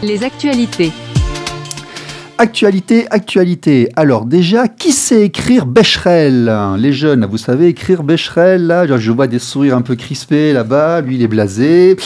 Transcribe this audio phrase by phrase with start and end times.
[0.00, 0.92] Les actualités.
[2.38, 3.88] Actualité, actualité.
[3.96, 6.54] Alors déjà, qui sait écrire Becherel?
[6.78, 11.00] Les jeunes, vous savez écrire Becherel, là, je vois des sourires un peu crispés là-bas,
[11.00, 11.96] lui il est blasé.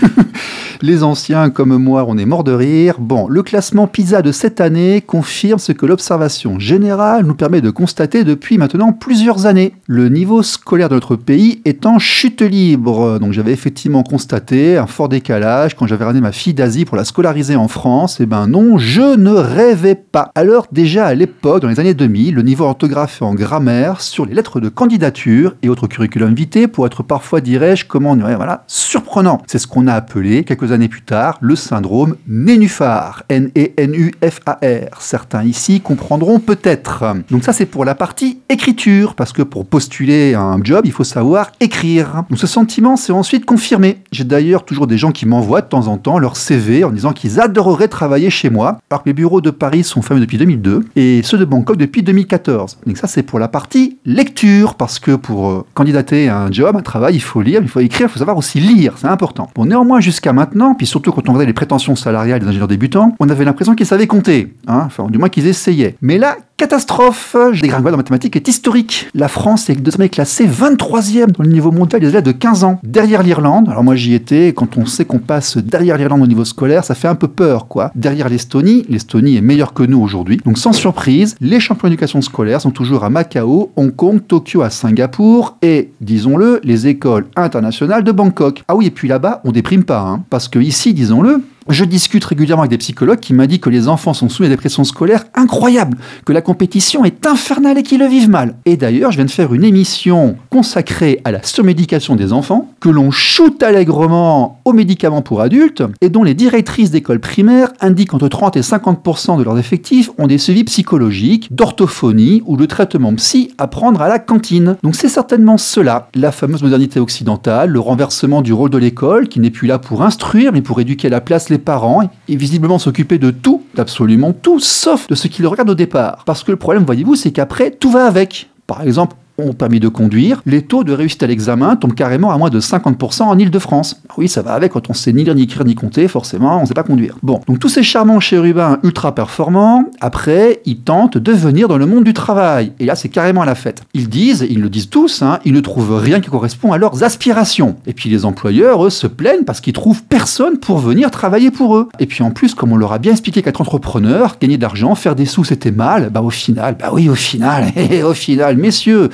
[0.84, 2.96] Les anciens comme moi, on est mort de rire.
[2.98, 7.70] Bon, le classement PISA de cette année confirme ce que l'observation générale nous permet de
[7.70, 9.74] constater depuis maintenant plusieurs années.
[9.86, 13.20] Le niveau scolaire de notre pays est en chute libre.
[13.20, 17.04] Donc j'avais effectivement constaté un fort décalage quand j'avais ramené ma fille d'Asie pour la
[17.04, 18.18] scolariser en France.
[18.20, 20.32] Eh ben non, je ne rêvais pas.
[20.34, 24.34] Alors déjà à l'époque, dans les années 2000, le niveau orthographe en grammaire sur les
[24.34, 29.40] lettres de candidature et autres curriculum vitae pour être parfois, dirais-je, comment voilà, surprenant.
[29.46, 33.22] C'est ce qu'on a appelé quelques années plus tard le syndrome nénuphar.
[33.28, 35.00] N-E-N-U-F-A-R.
[35.00, 37.04] Certains ici comprendront peut-être.
[37.30, 41.04] Donc ça c'est pour la partie écriture, parce que pour postuler un job, il faut
[41.04, 42.24] savoir écrire.
[42.28, 44.02] Donc ce sentiment s'est ensuite confirmé.
[44.12, 47.12] J'ai d'ailleurs toujours des gens qui m'envoient de temps en temps leur CV en disant
[47.12, 50.84] qu'ils adoreraient travailler chez moi, alors que les bureaux de Paris sont fermés depuis 2002
[50.96, 52.78] et ceux de Bangkok depuis 2014.
[52.86, 56.76] Donc ça c'est pour la partie lecture, parce que pour euh, candidater à un job,
[56.76, 59.48] un travail, il faut lire, il faut écrire, il faut savoir aussi lire, c'est important.
[59.54, 63.14] Bon néanmoins jusqu'à maintenant, puis surtout quand on regardait les prétentions salariales des ingénieurs débutants,
[63.20, 65.96] on avait l'impression qu'ils savaient compter, hein, enfin du moins qu'ils essayaient.
[66.00, 69.08] Mais là, catastrophe Dégringolade en mathématiques est historique.
[69.16, 72.78] La France est désormais classée 23e dans le niveau mondial des élèves de 15 ans,
[72.84, 73.68] derrière l'Irlande.
[73.68, 76.94] Alors moi j'y étais, quand on sait qu'on passe derrière l'Irlande au niveau scolaire, ça
[76.94, 77.90] fait un peu peur, quoi.
[77.96, 80.36] Derrière l'Estonie, l'Estonie est meilleure que nous aujourd'hui.
[80.44, 84.70] Donc sans surprise, les champions d'éducation scolaire sont toujours à Macao, Hong Kong, Tokyo à
[84.70, 88.62] Singapour et, disons-le, les écoles internationales de Bangkok.
[88.68, 92.24] Ah oui, et puis là-bas, on déprime pas, hein, parce que ici, disons-le, je discute
[92.24, 95.24] régulièrement avec des psychologues qui dit que les enfants sont soumis à des pressions scolaires
[95.34, 98.56] incroyables, que la compétition est infernale et qu'ils le vivent mal.
[98.64, 102.88] Et d'ailleurs, je viens de faire une émission consacrée à la surmédication des enfants, que
[102.88, 108.28] l'on shoot allègrement aux médicaments pour adultes, et dont les directrices d'écoles primaires indiquent entre
[108.28, 113.52] 30 et 50% de leurs effectifs ont des suivis psychologiques, d'orthophonie ou de traitement psy
[113.58, 114.76] à prendre à la cantine.
[114.82, 119.40] Donc c'est certainement cela, la fameuse modernité occidentale, le renversement du rôle de l'école, qui
[119.40, 122.78] n'est plus là pour instruire, mais pour éduquer à la place les parents et visiblement
[122.78, 126.24] s'occuper de tout, d'absolument tout, sauf de ce qui le regarde au départ.
[126.26, 128.50] Parce que le problème, voyez-vous, c'est qu'après, tout va avec.
[128.66, 132.38] Par exemple, ont permis de conduire, les taux de réussite à l'examen tombent carrément à
[132.38, 134.00] moins de 50% en Ile-de-France.
[134.16, 136.62] Oui, ça va avec, quand on sait ni lire, ni écrire, ni compter, forcément, on
[136.62, 137.16] ne sait pas conduire.
[137.22, 141.86] Bon, donc tous ces charmants chérubins ultra performants, après, ils tentent de venir dans le
[141.86, 142.72] monde du travail.
[142.78, 143.82] Et là, c'est carrément à la fête.
[143.94, 147.02] Ils disent, ils le disent tous, hein, ils ne trouvent rien qui correspond à leurs
[147.02, 147.76] aspirations.
[147.86, 151.76] Et puis les employeurs, eux, se plaignent parce qu'ils trouvent personne pour venir travailler pour
[151.76, 151.88] eux.
[151.98, 154.94] Et puis en plus, comme on leur a bien expliqué qu'être entrepreneur, gagner de l'argent,
[154.94, 157.72] faire des sous, c'était mal, bah au final, bah oui, au final,
[158.04, 159.10] au final, messieurs,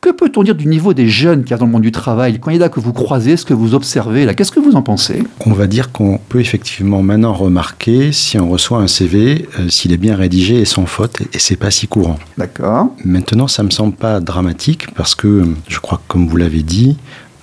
[0.00, 2.38] que peut-on dire du niveau des jeunes qui sont dans le monde du travail, les
[2.38, 4.34] candidats que vous croisez, ce que vous observez là?
[4.34, 5.24] Qu'est-ce que vous en pensez?
[5.44, 9.92] On va dire qu'on peut effectivement maintenant remarquer si on reçoit un CV, euh, s'il
[9.92, 12.18] est bien rédigé et sans faute, et c'est pas si courant.
[12.38, 12.94] D'accord.
[13.04, 16.96] Maintenant, ça me semble pas dramatique parce que je crois que, comme vous l'avez dit,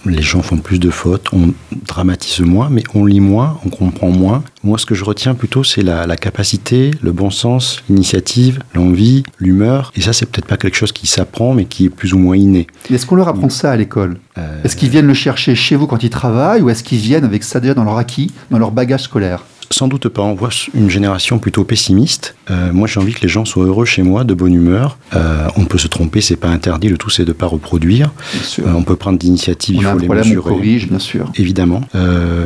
[0.05, 1.53] les gens font plus de fautes, on
[1.87, 4.43] dramatise moins, mais on lit moins, on comprend moins.
[4.63, 9.91] Moi, ce que je retiens plutôt, c'est la, capacité, le bon sens, l'initiative, l'envie, l'humeur.
[9.95, 12.35] Et ça, c'est peut-être pas quelque chose qui s'apprend, mais qui est plus ou moins
[12.35, 12.67] inné.
[12.89, 14.17] Est-ce qu'on leur apprend ça à l'école?
[14.37, 17.25] Euh, Est-ce qu'ils viennent le chercher chez vous quand ils travaillent, ou est-ce qu'ils viennent
[17.25, 19.43] avec ça déjà dans leur acquis, dans leur bagage scolaire?
[19.73, 20.21] Sans doute pas.
[20.21, 22.35] On voit une génération plutôt pessimiste.
[22.49, 24.97] Euh, moi, j'ai envie que les gens soient heureux chez moi, de bonne humeur.
[25.15, 26.89] Euh, on peut se tromper, c'est pas interdit.
[26.89, 28.11] Le tout, c'est de pas reproduire.
[28.59, 30.51] Euh, on peut prendre d'initiatives, il faut les problème, mesurer.
[30.51, 31.31] On corrige, bien sûr.
[31.35, 31.81] Évidemment.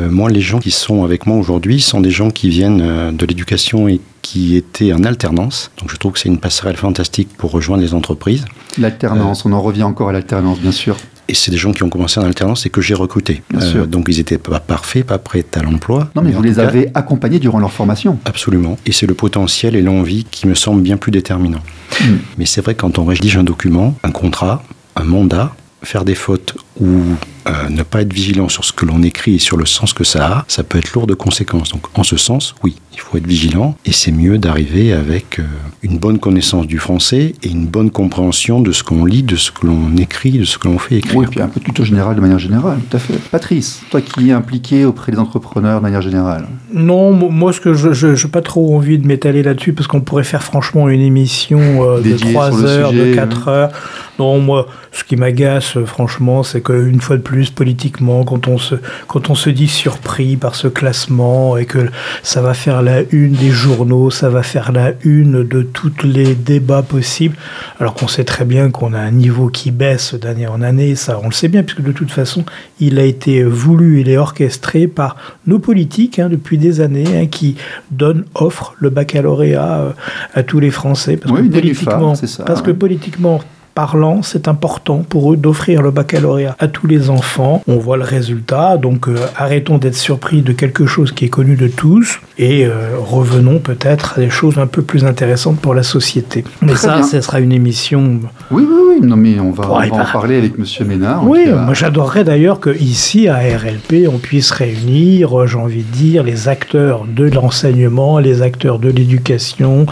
[0.10, 3.88] moi, les gens qui sont avec moi aujourd'hui sont des gens qui viennent de l'éducation
[3.88, 5.72] et qui étaient en alternance.
[5.80, 8.46] Donc, je trouve que c'est une passerelle fantastique pour rejoindre les entreprises.
[8.78, 10.98] L'alternance, on en revient encore à l'alternance, bien sûr.
[11.30, 13.42] Et c'est des gens qui ont commencé en alternance et que j'ai recrutés.
[13.54, 16.10] Euh, donc ils n'étaient pas parfaits, pas prêts à l'emploi.
[16.16, 18.18] Non, mais, vous les avez accompagnés durant leur formation.
[18.26, 18.78] Absolument.
[18.86, 21.64] Et c'est le potentiel et l'envie qui me semblent bien plus déterminants.
[22.02, 22.18] Hmm.
[22.38, 24.64] Mais c'est vrai, quand on rédige un document, un contrat,
[24.96, 27.02] un mandat, faire des fautes ou
[27.48, 30.04] euh, ne pas être vigilant sur ce que l'on écrit et sur le sens que
[30.04, 31.70] ça a, ça peut être lourd de conséquences.
[31.70, 35.44] Donc en ce sens, oui, il faut être vigilant et c'est mieux d'arriver avec euh,
[35.84, 39.52] une bonne connaissance du français et une bonne compréhension de ce qu'on lit, de ce
[39.52, 41.18] que l'on écrit, de ce que l'on fait écrire.
[41.18, 43.18] Oui, et puis un peu tuto général de manière générale, tout à fait.
[43.32, 46.48] Patrice, toi qui es impliqué auprès des entrepreneurs de manière générale.
[46.74, 50.24] Non, moi ce que je n'ai pas trop envie de m'étaler là-dessus parce qu'on pourrait
[50.24, 53.72] faire franchement une émission euh, de 3 heures, de 4 heures.
[54.20, 58.76] Non, moi, ce qui m'agace, franchement, c'est qu'une fois de plus, politiquement, quand on, se,
[59.08, 61.90] quand on se dit surpris par ce classement et que
[62.24, 66.36] ça va faire la une des journaux, ça va faire la une de tous les
[66.36, 67.36] débats possibles,
[67.80, 71.20] alors qu'on sait très bien qu'on a un niveau qui baisse d'année en année, ça
[71.24, 72.44] on le sait bien, puisque de toute façon,
[72.80, 77.28] il a été voulu, il est orchestré par nos politiques hein, depuis des années, hein,
[77.28, 77.56] qui
[77.92, 79.96] donne, offre le baccalauréat
[80.34, 81.18] à tous les Français.
[81.18, 83.42] Parce oui, que politiquement, ça, parce que politiquement
[83.78, 87.62] parlant, c'est important pour eux d'offrir le baccalauréat à tous les enfants.
[87.68, 91.56] On voit le résultat, donc euh, arrêtons d'être surpris de quelque chose qui est connu
[91.56, 95.84] de tous et euh, revenons peut-être à des choses un peu plus intéressantes pour la
[95.84, 96.44] société.
[96.64, 98.20] Mais ça, ce sera une émission.
[98.50, 99.08] Oui, oui, oui.
[99.08, 101.24] Non, mais on va, en parler avec Monsieur Ménard.
[101.28, 106.24] Oui, moi j'adorerais d'ailleurs qu'ici, à RLP, on puisse réunir, euh, j'ai envie de dire,
[106.24, 109.86] les acteurs de l'enseignement, les acteurs de l'éducation,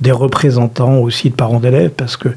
[0.00, 2.28] des représentants aussi de parents d'élèves, parce que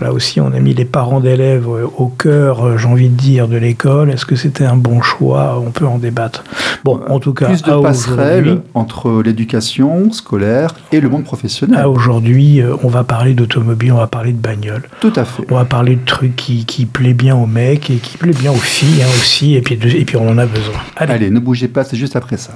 [0.00, 3.48] là aussi, on a mis les parents d'élèves au cœur, euh, j'ai envie de dire,
[3.48, 4.10] de l'école.
[4.10, 5.62] Est-ce que c'était un bon choix?
[5.64, 6.44] On peut en débattre.
[6.84, 11.86] Bon, en tout cas, plus de passerelles entre l'éducation scolaire et le monde professionnel.
[11.86, 14.82] Aujourd'hui, euh, on va parler d'automobile, on va parler de bagnole.
[15.00, 15.44] Tout à fait.
[15.50, 18.52] On va parler de trucs qui, qui plaît bien aux mecs et qui plaît bien
[18.52, 20.74] aux filles hein, aussi, et puis, et puis on en a besoin.
[20.96, 22.52] Allez, ne bougez pas, c'est juste après ça.